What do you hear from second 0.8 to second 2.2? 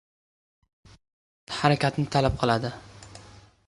Hayot harakatni